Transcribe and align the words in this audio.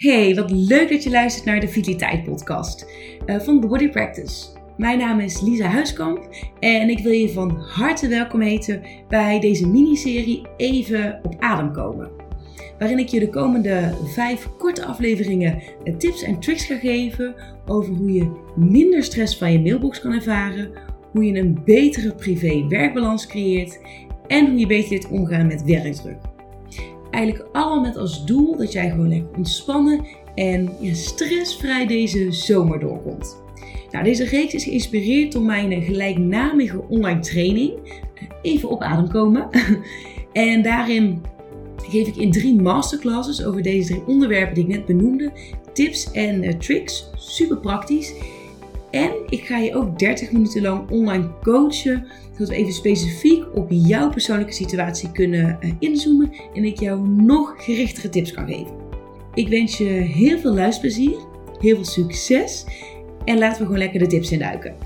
Hey, 0.00 0.34
wat 0.34 0.50
leuk 0.50 0.88
dat 0.88 1.02
je 1.02 1.10
luistert 1.10 1.44
naar 1.44 1.60
de 1.60 1.68
Vitaliteit 1.68 2.24
Podcast 2.24 2.86
uh, 3.26 3.40
van 3.40 3.60
The 3.60 3.66
Body 3.66 3.88
Practice. 3.88 4.46
Mijn 4.76 4.98
naam 4.98 5.20
is 5.20 5.40
Lisa 5.40 5.66
Huiskamp 5.66 6.28
en 6.60 6.88
ik 6.88 6.98
wil 6.98 7.12
je 7.12 7.28
van 7.28 7.50
harte 7.50 8.08
welkom 8.08 8.40
heten 8.40 8.82
bij 9.08 9.40
deze 9.40 9.68
miniserie 9.68 10.46
Even 10.56 11.20
op 11.22 11.34
adem 11.38 11.72
komen. 11.72 12.10
Waarin 12.78 12.98
ik 12.98 13.08
je 13.08 13.20
de 13.20 13.30
komende 13.30 13.94
vijf 14.04 14.48
korte 14.58 14.84
afleveringen 14.84 15.62
eh, 15.84 15.96
tips 15.96 16.22
en 16.22 16.40
tricks 16.40 16.64
ga 16.64 16.76
geven 16.76 17.34
over 17.66 17.94
hoe 17.94 18.12
je 18.12 18.30
minder 18.56 19.04
stress 19.04 19.36
van 19.36 19.52
je 19.52 19.60
mailbox 19.60 20.00
kan 20.00 20.12
ervaren, 20.12 20.70
hoe 21.12 21.24
je 21.24 21.38
een 21.38 21.60
betere 21.64 22.14
privé-werkbalans 22.14 23.26
creëert 23.26 23.80
en 24.26 24.46
hoe 24.46 24.58
je 24.58 24.66
beter 24.66 24.90
leert 24.90 25.08
omgaan 25.08 25.46
met 25.46 25.64
werkdruk. 25.64 26.29
Eigenlijk 27.10 27.48
allemaal 27.52 27.80
met 27.80 27.96
als 27.96 28.26
doel 28.26 28.56
dat 28.56 28.72
jij 28.72 28.90
gewoon 28.90 29.08
lekker 29.08 29.36
ontspannen 29.36 30.06
en 30.34 30.70
stressvrij 30.92 31.86
deze 31.86 32.32
zomer 32.32 32.80
doorkomt. 32.80 33.36
Nou, 33.90 34.04
deze 34.04 34.24
reeks 34.24 34.54
is 34.54 34.64
geïnspireerd 34.64 35.32
door 35.32 35.42
mijn 35.42 35.82
gelijknamige 35.82 36.82
online 36.88 37.20
training. 37.20 37.72
Even 38.42 38.68
op 38.68 38.82
adem 38.82 39.08
komen. 39.08 39.48
En 40.32 40.62
daarin 40.62 41.22
geef 41.76 42.06
ik 42.06 42.16
in 42.16 42.30
drie 42.30 42.60
masterclasses 42.60 43.44
over 43.44 43.62
deze 43.62 43.86
drie 43.86 44.06
onderwerpen 44.06 44.54
die 44.54 44.64
ik 44.64 44.70
net 44.70 44.86
benoemde 44.86 45.32
tips 45.72 46.10
en 46.10 46.44
uh, 46.44 46.52
tricks. 46.52 47.10
Super 47.16 47.58
praktisch. 47.58 48.14
En 48.90 49.12
ik 49.28 49.44
ga 49.44 49.58
je 49.58 49.74
ook 49.74 49.98
30 49.98 50.32
minuten 50.32 50.62
lang 50.62 50.90
online 50.90 51.30
coachen. 51.42 52.06
Zodat 52.32 52.48
we 52.48 52.54
even 52.54 52.72
specifiek 52.72 53.56
op 53.56 53.66
jouw 53.70 54.10
persoonlijke 54.10 54.52
situatie 54.52 55.12
kunnen 55.12 55.58
uh, 55.60 55.72
inzoomen. 55.78 56.32
En 56.54 56.64
ik 56.64 56.80
jou 56.80 57.08
nog 57.08 57.64
gerichtere 57.64 58.08
tips 58.08 58.32
kan 58.32 58.46
geven. 58.46 58.74
Ik 59.34 59.48
wens 59.48 59.78
je 59.78 59.84
heel 59.88 60.38
veel 60.38 60.54
luisterplezier. 60.54 61.16
Heel 61.58 61.74
veel 61.74 61.84
succes. 61.84 62.64
En 63.24 63.38
laten 63.38 63.58
we 63.58 63.64
gewoon 63.64 63.78
lekker 63.78 63.98
de 63.98 64.06
tips 64.06 64.32
induiken. 64.32 64.76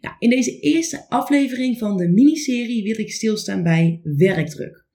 Nou, 0.00 0.14
in 0.18 0.30
deze 0.30 0.60
eerste 0.60 1.08
aflevering 1.08 1.78
van 1.78 1.96
de 1.96 2.08
miniserie 2.08 2.82
wil 2.82 2.98
ik 2.98 3.12
stilstaan 3.12 3.62
bij 3.62 4.00
werkdruk. 4.02 4.86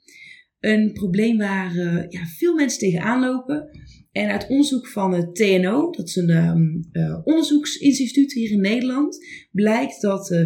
Een 0.60 0.94
probleem 0.94 1.38
waar 1.38 1.76
uh, 1.76 2.04
ja, 2.10 2.26
veel 2.38 2.56
mensen 2.56 2.80
tegenaan 2.80 3.20
lopen. 3.20 3.70
En 4.14 4.30
uit 4.30 4.48
onderzoek 4.48 4.88
van 4.88 5.14
het 5.14 5.36
TNO, 5.36 5.90
dat 5.92 6.08
is 6.08 6.16
een 6.16 6.30
um, 6.30 6.90
uh, 6.92 7.20
onderzoeksinstituut 7.24 8.34
hier 8.34 8.52
in 8.52 8.62
Nederland, 8.62 9.26
blijkt 9.52 10.02
dat 10.02 10.32
uh, 10.32 10.40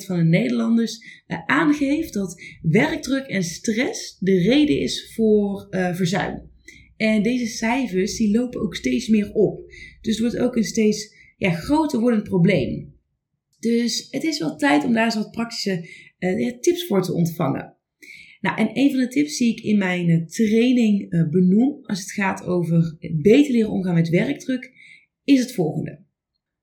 34% 0.00 0.04
van 0.04 0.16
de 0.16 0.24
Nederlanders 0.24 1.24
uh, 1.26 1.38
aangeeft 1.46 2.12
dat 2.12 2.42
werkdruk 2.62 3.26
en 3.26 3.42
stress 3.42 4.16
de 4.18 4.38
reden 4.38 4.78
is 4.78 5.12
voor 5.14 5.66
verzuim. 5.70 6.50
En 6.96 7.22
deze 7.22 7.46
cijfers 7.46 8.16
die 8.16 8.36
lopen 8.36 8.60
ook 8.60 8.74
steeds 8.74 9.08
meer 9.08 9.32
op. 9.32 9.60
Dus 10.00 10.18
het 10.18 10.20
wordt 10.20 10.38
ook 10.38 10.56
een 10.56 10.64
steeds 10.64 11.14
ja, 11.36 11.50
groter 11.50 12.00
wordend 12.00 12.24
probleem. 12.24 12.94
Dus 13.58 14.08
het 14.10 14.24
is 14.24 14.38
wel 14.38 14.56
tijd 14.56 14.84
om 14.84 14.92
daar 14.92 15.04
eens 15.04 15.14
wat 15.14 15.30
praktische 15.30 15.88
tips 16.60 16.86
voor 16.86 17.02
te 17.02 17.12
ontvangen. 17.12 17.73
Nou, 18.44 18.58
en 18.58 18.70
een 18.72 18.90
van 18.90 19.00
de 19.00 19.08
tips 19.08 19.38
die 19.38 19.52
ik 19.52 19.60
in 19.60 19.78
mijn 19.78 20.08
eh, 20.08 20.24
training 20.26 21.12
uh, 21.12 21.28
benoem 21.28 21.78
als 21.82 22.00
het 22.00 22.12
gaat 22.12 22.44
over 22.44 22.96
beter 23.22 23.52
leren 23.52 23.70
omgaan 23.70 23.94
met 23.94 24.08
werkdruk, 24.08 24.72
is 25.24 25.40
het 25.40 25.52
volgende. 25.52 26.04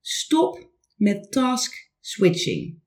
Stop 0.02 0.72
met 0.96 1.32
task 1.32 1.92
switching. 2.00 2.80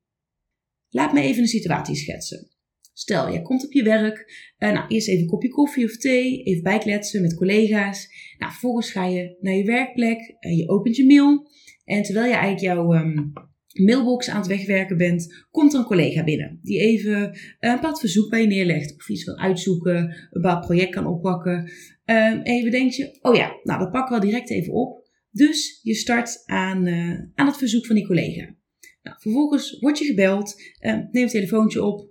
Laat 0.89 1.13
me 1.13 1.21
even 1.21 1.41
een 1.41 1.47
situatie 1.47 1.95
schetsen. 1.95 2.49
Stel, 2.93 3.31
jij 3.31 3.41
komt 3.41 3.65
op 3.65 3.71
je 3.71 3.83
werk, 3.83 4.51
uh, 4.59 4.71
nou, 4.71 4.87
eerst 4.87 5.07
even 5.07 5.21
een 5.21 5.29
kopje 5.29 5.49
koffie 5.49 5.85
of 5.85 5.97
thee, 5.97 6.43
even 6.43 6.63
bijkletsen 6.63 7.21
met 7.21 7.35
collega's. 7.35 8.07
Nou, 8.37 8.51
vervolgens 8.51 8.91
ga 8.91 9.05
je 9.05 9.37
naar 9.39 9.55
je 9.55 9.63
werkplek, 9.63 10.35
uh, 10.39 10.57
je 10.57 10.69
opent 10.69 10.95
je 10.95 11.05
mail. 11.05 11.49
En 11.85 12.03
terwijl 12.03 12.25
je 12.25 12.33
eigenlijk 12.33 12.63
jouw 12.63 12.93
um, 12.93 13.33
mailbox 13.83 14.29
aan 14.29 14.37
het 14.37 14.47
wegwerken 14.47 14.97
bent, 14.97 15.45
komt 15.51 15.73
er 15.73 15.79
een 15.79 15.85
collega 15.85 16.23
binnen. 16.23 16.59
Die 16.61 16.79
even 16.79 17.37
een 17.59 17.75
bepaald 17.75 17.99
verzoek 17.99 18.29
bij 18.29 18.41
je 18.41 18.47
neerlegt. 18.47 18.95
Of 18.97 19.09
iets 19.09 19.25
wil 19.25 19.37
uitzoeken, 19.37 19.97
een 19.97 20.27
bepaald 20.29 20.65
project 20.65 20.91
kan 20.91 21.05
oppakken. 21.05 21.59
Um, 22.05 22.41
en 22.41 22.55
je 22.55 22.71
je, 22.71 23.17
oh 23.21 23.35
ja, 23.35 23.59
nou 23.63 23.79
dat 23.79 23.91
pakken 23.91 24.19
we 24.19 24.25
direct 24.25 24.49
even 24.49 24.73
op. 24.73 25.09
Dus 25.31 25.79
je 25.83 25.93
start 25.93 26.43
aan, 26.45 26.87
uh, 26.87 27.19
aan 27.35 27.45
het 27.45 27.57
verzoek 27.57 27.85
van 27.85 27.95
die 27.95 28.05
collega. 28.05 28.55
Nou, 29.03 29.17
vervolgens 29.19 29.79
word 29.79 29.99
je 29.99 30.05
gebeld, 30.05 30.61
uh, 30.81 30.93
neem 31.11 31.23
het 31.23 31.31
telefoontje 31.31 31.83
op. 31.83 32.09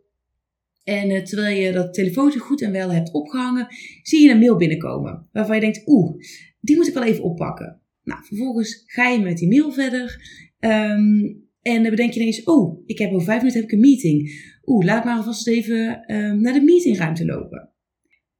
En 0.84 1.10
uh, 1.10 1.22
terwijl 1.22 1.60
je 1.60 1.72
dat 1.72 1.94
telefoontje 1.94 2.38
goed 2.38 2.62
en 2.62 2.72
wel 2.72 2.92
hebt 2.92 3.12
opgehangen, 3.12 3.66
zie 4.02 4.22
je 4.22 4.30
een 4.30 4.38
mail 4.38 4.56
binnenkomen. 4.56 5.28
Waarvan 5.32 5.54
je 5.54 5.60
denkt, 5.60 5.82
oeh, 5.86 6.16
die 6.60 6.76
moet 6.76 6.88
ik 6.88 6.94
wel 6.94 7.04
even 7.04 7.24
oppakken. 7.24 7.80
Nou, 8.02 8.24
vervolgens 8.24 8.82
ga 8.86 9.08
je 9.08 9.18
met 9.18 9.38
die 9.38 9.48
mail 9.48 9.72
verder. 9.72 10.20
Um, 10.60 11.43
en 11.64 11.82
dan 11.82 11.90
bedenk 11.90 12.12
je 12.12 12.20
ineens, 12.20 12.42
oh, 12.42 12.82
ik 12.86 12.98
heb 12.98 13.10
over 13.10 13.24
vijf 13.24 13.38
minuten 13.38 13.60
heb 13.60 13.70
ik 13.70 13.74
een 13.74 13.80
meeting. 13.80 14.30
Oeh, 14.64 14.84
laat 14.84 15.04
maar 15.04 15.16
alvast 15.16 15.48
even 15.48 16.14
um, 16.14 16.40
naar 16.40 16.52
de 16.52 16.62
meetingruimte 16.62 17.24
lopen. 17.24 17.72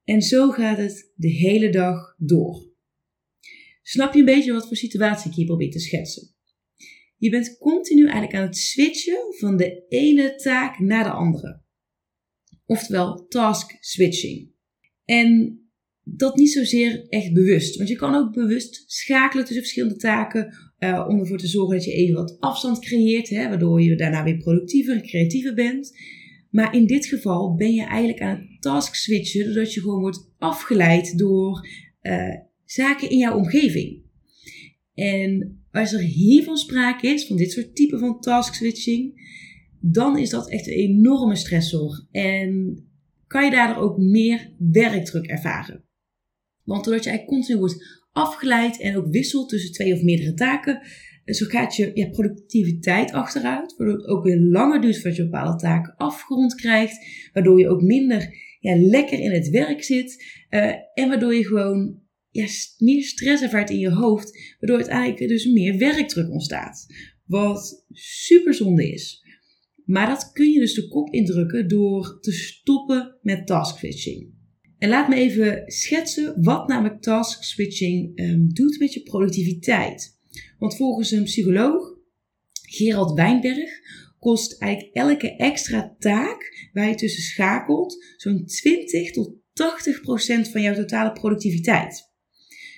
En 0.03 0.21
zo 0.21 0.51
gaat 0.51 0.77
het 0.77 1.11
de 1.15 1.29
hele 1.29 1.69
dag 1.69 2.15
door. 2.17 2.73
Snap 3.81 4.13
je 4.13 4.19
een 4.19 4.25
beetje 4.25 4.53
wat 4.53 4.67
voor 4.67 4.77
situatie 4.77 5.29
ik 5.29 5.35
hier 5.35 5.45
probeer 5.45 5.71
te 5.71 5.79
schetsen? 5.79 6.33
Je 7.17 7.29
bent 7.29 7.57
continu 7.57 8.03
eigenlijk 8.03 8.33
aan 8.33 8.45
het 8.45 8.57
switchen 8.57 9.35
van 9.37 9.57
de 9.57 9.85
ene 9.87 10.35
taak 10.35 10.79
naar 10.79 11.03
de 11.03 11.09
andere. 11.09 11.61
Oftewel 12.65 13.27
task 13.27 13.77
switching. 13.79 14.51
En 15.05 15.59
dat 16.03 16.35
niet 16.35 16.51
zozeer 16.51 17.05
echt 17.09 17.33
bewust. 17.33 17.75
Want 17.75 17.89
je 17.89 17.95
kan 17.95 18.15
ook 18.15 18.33
bewust 18.33 18.83
schakelen 18.87 19.45
tussen 19.45 19.63
verschillende 19.63 19.95
taken 19.95 20.53
uh, 20.85 21.05
om 21.09 21.19
ervoor 21.19 21.37
te 21.37 21.47
zorgen 21.47 21.75
dat 21.75 21.85
je 21.85 21.91
even 21.91 22.15
wat 22.15 22.37
afstand 22.39 22.79
creëert, 22.79 23.29
hè, 23.29 23.49
waardoor 23.49 23.81
je 23.81 23.95
daarna 23.95 24.23
weer 24.23 24.37
productiever 24.37 24.95
en 24.95 25.01
creatiever 25.01 25.53
bent. 25.53 25.97
Maar 26.49 26.75
in 26.75 26.85
dit 26.85 27.05
geval 27.05 27.55
ben 27.55 27.73
je 27.73 27.83
eigenlijk 27.83 28.21
aan 28.21 28.37
het 28.37 28.61
task 28.61 28.95
switchen, 28.95 29.45
doordat 29.45 29.73
je 29.73 29.81
gewoon 29.81 29.99
wordt 29.99 30.31
afgeleid 30.37 31.17
door 31.17 31.67
uh, 32.01 32.35
zaken 32.65 33.09
in 33.09 33.17
jouw 33.17 33.37
omgeving. 33.37 34.03
En 34.93 35.59
als 35.71 35.93
er 35.93 35.99
hiervan 35.99 36.57
sprake 36.57 37.07
is, 37.07 37.27
van 37.27 37.37
dit 37.37 37.51
soort 37.51 37.75
type 37.75 37.97
van 37.97 38.19
task 38.19 38.53
switching, 38.53 39.23
dan 39.79 40.17
is 40.17 40.29
dat 40.29 40.49
echt 40.49 40.67
een 40.67 40.73
enorme 40.73 41.35
stressor. 41.35 42.07
En 42.11 42.83
kan 43.27 43.45
je 43.45 43.51
daardoor 43.51 43.83
ook 43.83 43.97
meer 43.97 44.53
werkdruk 44.57 45.25
ervaren. 45.25 45.83
Want 46.63 46.83
doordat 46.83 47.03
je 47.03 47.09
eigenlijk 47.09 47.39
continu 47.39 47.59
wordt 47.59 48.04
afgeleid 48.15 48.79
en 48.79 48.97
ook 48.97 49.07
wisselt 49.11 49.49
tussen 49.49 49.71
twee 49.71 49.93
of 49.93 50.01
meerdere 50.01 50.33
taken. 50.33 50.81
Zo 51.25 51.45
gaat 51.45 51.75
je 51.75 52.09
productiviteit 52.11 53.11
achteruit, 53.11 53.75
waardoor 53.77 53.97
het 53.97 54.07
ook 54.07 54.23
weer 54.23 54.39
langer 54.39 54.81
duurt 54.81 54.95
voordat 54.95 55.15
je 55.15 55.23
bepaalde 55.23 55.57
taken 55.57 55.95
afgerond 55.97 56.55
krijgt, 56.55 57.29
waardoor 57.33 57.59
je 57.59 57.67
ook 57.67 57.81
minder 57.81 58.37
ja, 58.59 58.75
lekker 58.75 59.19
in 59.19 59.31
het 59.31 59.49
werk 59.49 59.83
zit 59.83 60.23
uh, 60.49 60.73
en 60.93 61.07
waardoor 61.09 61.35
je 61.35 61.45
gewoon 61.45 61.99
ja, 62.29 62.45
meer 62.77 63.03
stress 63.03 63.43
ervaart 63.43 63.69
in 63.69 63.79
je 63.79 63.91
hoofd, 63.91 64.55
waardoor 64.59 64.77
uiteindelijk 64.77 65.27
dus 65.27 65.45
meer 65.45 65.77
werkdruk 65.77 66.31
ontstaat. 66.31 66.85
Wat 67.25 67.85
super 67.91 68.53
zonde 68.53 68.91
is. 68.91 69.23
Maar 69.85 70.07
dat 70.07 70.31
kun 70.31 70.51
je 70.51 70.59
dus 70.59 70.73
de 70.73 70.87
kop 70.87 71.13
indrukken 71.13 71.67
door 71.67 72.17
te 72.21 72.31
stoppen 72.31 73.17
met 73.21 73.47
task 73.47 73.77
switching. 73.77 74.33
En 74.77 74.89
laat 74.89 75.07
me 75.07 75.15
even 75.15 75.63
schetsen 75.65 76.43
wat 76.43 76.67
namelijk 76.67 77.01
task 77.01 77.43
switching 77.43 78.19
um, 78.19 78.53
doet 78.53 78.79
met 78.79 78.93
je 78.93 79.03
productiviteit. 79.03 80.17
Want 80.59 80.75
volgens 80.75 81.11
een 81.11 81.23
psycholoog, 81.23 81.93
Gerald 82.61 83.13
Wijnberg, 83.13 83.69
kost 84.19 84.61
eigenlijk 84.61 84.95
elke 84.95 85.35
extra 85.35 85.95
taak 85.99 86.69
waar 86.73 86.89
je 86.89 86.95
tussen 86.95 87.23
schakelt 87.23 88.03
zo'n 88.17 88.45
20 88.45 89.11
tot 89.11 89.33
80 89.53 90.01
procent 90.01 90.47
van 90.47 90.61
jouw 90.61 90.73
totale 90.75 91.11
productiviteit. 91.11 92.13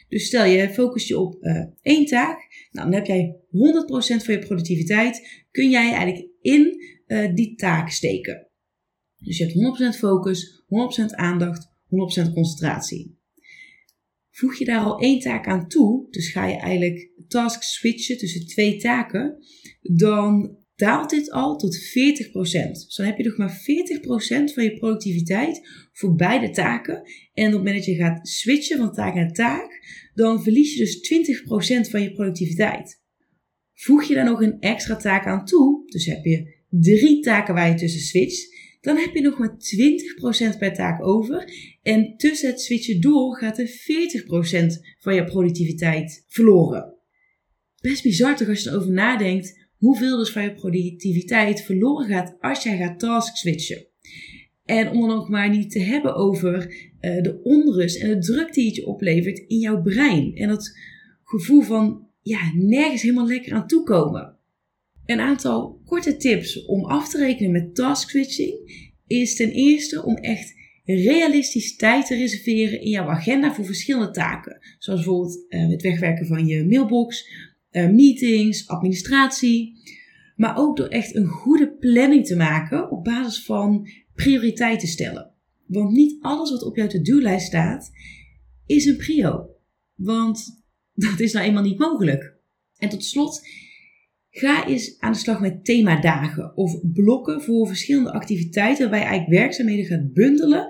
Dus 0.09 0.25
stel 0.25 0.45
je 0.45 0.69
focust 0.69 1.07
je 1.07 1.19
op 1.19 1.38
uh, 1.41 1.65
één 1.81 2.05
taak, 2.05 2.67
nou, 2.71 2.91
dan 2.91 2.99
heb 2.99 3.05
jij 3.05 3.35
100% 4.19 4.23
van 4.23 4.33
je 4.33 4.39
productiviteit, 4.39 5.45
kun 5.51 5.69
jij 5.69 5.94
eigenlijk 5.94 6.27
in 6.41 6.81
uh, 7.07 7.35
die 7.35 7.55
taak 7.55 7.89
steken. 7.89 8.47
Dus 9.17 9.38
je 9.38 9.45
hebt 9.45 9.95
100% 9.95 9.97
focus, 9.99 10.63
100% 11.01 11.05
aandacht, 11.15 11.75
100% 12.29 12.33
concentratie. 12.33 13.17
Voeg 14.31 14.57
je 14.57 14.65
daar 14.65 14.83
al 14.83 14.99
één 14.99 15.19
taak 15.19 15.47
aan 15.47 15.67
toe, 15.67 16.07
dus 16.09 16.31
ga 16.31 16.45
je 16.45 16.55
eigenlijk 16.55 17.11
task 17.27 17.61
switchen 17.61 18.17
tussen 18.17 18.47
twee 18.47 18.77
taken, 18.77 19.37
dan 19.81 20.57
daalt 20.75 21.09
dit 21.09 21.31
al 21.31 21.57
tot 21.57 21.77
40%. 21.77 21.81
Dus 22.31 22.95
dan 22.95 23.05
heb 23.05 23.17
je 23.17 23.23
nog 23.23 23.37
maar 23.37 23.61
40% 24.49 24.53
van 24.53 24.63
je 24.63 24.77
productiviteit 24.77 25.61
voor 25.91 26.15
beide 26.15 26.49
taken. 26.49 26.95
En 27.33 27.45
op 27.45 27.51
het 27.51 27.57
moment 27.57 27.75
dat 27.75 27.85
je 27.85 27.95
gaat 27.95 28.27
switchen 28.27 28.77
van 28.77 28.93
taak 28.93 29.13
naar 29.13 29.31
taak, 29.31 29.85
dan 30.13 30.43
verlies 30.43 30.73
je 30.73 30.79
dus 30.79 30.97
20% 31.87 31.89
van 31.89 32.01
je 32.01 32.11
productiviteit. 32.11 33.01
Voeg 33.73 34.03
je 34.03 34.13
daar 34.13 34.25
nog 34.25 34.41
een 34.41 34.59
extra 34.59 34.95
taak 34.95 35.25
aan 35.25 35.45
toe, 35.45 35.83
dus 35.85 36.05
heb 36.05 36.23
je 36.23 36.55
drie 36.69 37.19
taken 37.19 37.53
waar 37.53 37.69
je 37.69 37.75
tussen 37.75 38.01
switcht, 38.01 38.56
dan 38.81 38.97
heb 38.97 39.15
je 39.15 39.21
nog 39.21 39.38
maar 39.38 39.57
20% 40.56 40.57
per 40.57 40.74
taak 40.74 41.06
over. 41.06 41.51
En 41.81 42.18
tussen 42.18 42.50
het 42.50 42.62
switchen 42.62 43.01
door 43.01 43.38
gaat 43.38 43.59
er 43.59 43.68
40% 43.68 43.71
van 45.00 45.15
je 45.15 45.24
productiviteit 45.24 46.25
verloren. 46.27 46.95
Best 47.81 48.03
bizar 48.03 48.35
toch 48.35 48.47
als 48.47 48.63
je 48.63 48.69
erover 48.69 48.91
nadenkt 48.91 49.68
hoeveel 49.77 50.18
dus 50.18 50.31
van 50.31 50.44
je 50.44 50.53
productiviteit 50.53 51.62
verloren 51.62 52.07
gaat 52.07 52.35
als 52.39 52.63
jij 52.63 52.77
gaat 52.77 53.00
task 53.00 53.35
switchen. 53.35 53.88
En 54.65 54.89
om 54.89 55.00
dan 55.00 55.18
ook 55.18 55.30
maar 55.30 55.50
niet 55.50 55.71
te 55.71 55.80
hebben 55.80 56.15
over 56.15 56.65
uh, 57.01 57.21
de 57.21 57.39
onrust 57.44 58.01
en 58.01 58.09
de 58.09 58.19
druk 58.19 58.53
die 58.53 58.65
het 58.65 58.75
je 58.75 58.85
oplevert 58.85 59.38
in 59.38 59.57
jouw 59.57 59.81
brein. 59.81 60.35
En 60.35 60.47
dat 60.47 60.77
gevoel 61.23 61.62
van 61.62 62.07
ja, 62.21 62.51
nergens 62.56 63.01
helemaal 63.01 63.27
lekker 63.27 63.53
aan 63.53 63.68
toekomen. 63.68 64.36
Een 65.07 65.19
aantal 65.19 65.81
korte 65.86 66.18
tips 66.18 66.65
om 66.65 66.86
af 66.86 67.09
te 67.09 67.18
rekenen 67.18 67.51
met 67.51 67.75
task 67.75 68.09
switching 68.09 68.86
is 69.07 69.36
ten 69.36 69.51
eerste 69.51 70.04
om 70.04 70.15
echt 70.15 70.56
realistisch 70.86 71.75
tijd 71.75 72.07
te 72.07 72.15
reserveren 72.15 72.81
in 72.81 72.89
jouw 72.89 73.07
agenda 73.07 73.54
voor 73.54 73.65
verschillende 73.65 74.12
taken. 74.12 74.59
Zoals 74.80 75.04
bijvoorbeeld 75.04 75.45
uh, 75.50 75.69
het 75.69 75.81
wegwerken 75.81 76.25
van 76.25 76.48
je 76.48 76.65
mailbox, 76.65 77.30
uh, 77.71 77.89
meetings, 77.89 78.68
administratie. 78.68 79.75
Maar 80.36 80.57
ook 80.57 80.77
door 80.77 80.88
echt 80.88 81.15
een 81.15 81.27
goede 81.27 81.71
planning 81.71 82.25
te 82.25 82.36
maken 82.36 82.92
op 82.92 83.04
basis 83.04 83.44
van 83.44 83.89
prioriteiten 84.15 84.88
stellen. 84.88 85.31
Want 85.65 85.92
niet 85.92 86.18
alles 86.21 86.51
wat 86.51 86.63
op 86.63 86.75
jouw 86.75 86.88
to-do-lijst 86.88 87.48
staat 87.48 87.92
is 88.65 88.86
een 88.86 88.98
prio. 88.98 89.50
Want 89.95 90.63
dat 90.94 91.19
is 91.19 91.33
nou 91.33 91.45
eenmaal 91.45 91.63
niet 91.63 91.80
mogelijk. 91.80 92.36
En 92.77 92.89
tot 92.89 93.04
slot, 93.04 93.42
ga 94.39 94.67
eens 94.67 94.99
aan 94.99 95.11
de 95.11 95.17
slag 95.17 95.39
met 95.39 95.65
themadagen 95.65 96.57
of 96.57 96.81
blokken 96.93 97.41
voor 97.41 97.67
verschillende 97.67 98.11
activiteiten 98.11 98.81
waarbij 98.81 98.99
je 98.99 99.05
eigenlijk 99.05 99.39
werkzaamheden 99.39 99.85
gaat 99.85 100.13
bundelen 100.13 100.67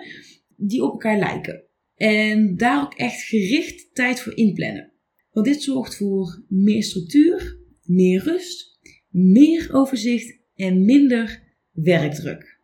die 0.55 0.83
op 0.83 0.91
elkaar 0.91 1.17
lijken. 1.17 1.63
En 1.95 2.57
daar 2.57 2.83
ook 2.83 2.93
echt 2.93 3.21
gericht 3.21 3.89
tijd 3.93 4.19
voor 4.19 4.37
inplannen. 4.37 4.91
Want 5.31 5.45
dit 5.45 5.63
zorgt 5.63 5.95
voor 5.95 6.43
meer 6.47 6.83
structuur, 6.83 7.59
meer 7.83 8.23
rust, 8.23 8.79
meer 9.09 9.69
overzicht 9.71 10.39
en 10.55 10.85
minder 10.85 11.43
werkdruk. 11.71 12.59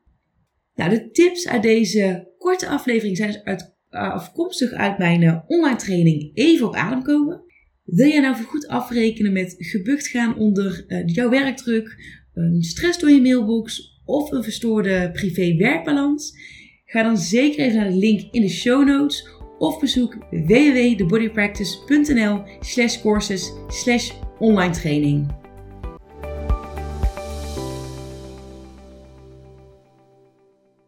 Nou, 0.76 0.90
de 0.90 1.10
tips 1.12 1.48
uit 1.48 1.64
deze 1.64 2.34
korte 2.38 2.68
aflevering 2.68 3.18
zijn 3.18 3.32
dus 3.32 3.44
uit, 3.44 3.76
afkomstig 3.90 4.72
uit 4.72 4.98
mijn 4.98 5.24
eh, 5.24 5.40
online 5.48 5.78
training 5.78 6.32
Even 6.34 6.68
op 6.68 6.76
adem 6.76 7.04
komen. 7.04 7.44
Wil 7.84 8.08
je 8.08 8.22
nou 8.22 8.36
voor 8.36 8.46
goed 8.46 8.68
afrekenen 8.68 9.34
met 9.34 9.56
gebukt 9.58 10.08
gaan 10.08 10.38
onder 10.38 10.86
uh, 10.88 11.02
jouw 11.06 11.30
werkdruk, 11.30 11.96
een 12.34 12.64
stress 12.64 13.00
door 13.00 13.10
je 13.10 13.22
mailbox 13.22 14.00
of 14.06 14.32
een 14.32 14.44
verstoorde 14.44 15.10
privé-werkbalans? 15.14 16.38
Ga 16.86 17.04
dan 17.04 17.18
zeker 17.18 17.66
even 17.66 17.78
naar 17.78 17.90
de 17.90 17.98
link 17.98 18.22
in 18.32 18.42
de 18.42 18.50
show 18.50 18.88
notes 18.88 19.28
of 19.58 19.80
bezoek 19.80 20.18
www.thebodypractice.nl 20.30 22.44
slash 22.60 23.02
courses 23.02 23.52
slash 23.68 24.12
online 24.40 24.74
training. 24.74 25.43